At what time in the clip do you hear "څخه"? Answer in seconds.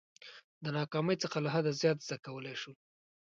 1.23-1.37